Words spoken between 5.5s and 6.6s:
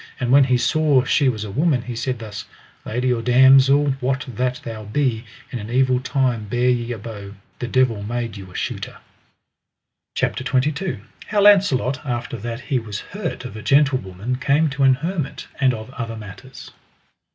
in an evil time